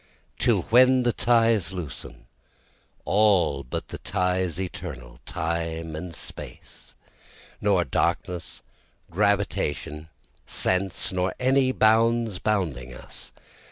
[0.39, 2.25] Till when the ties loosen,
[3.05, 6.95] All but the ties eternal, Time and Space,
[7.61, 8.63] Nor darkness,
[9.11, 10.09] gravitation,
[10.47, 13.31] sense, nor any bounds bounding us.